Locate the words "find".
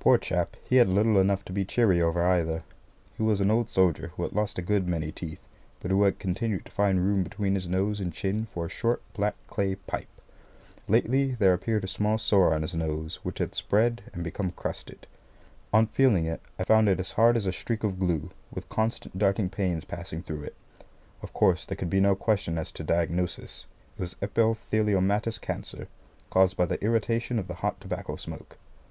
6.70-7.02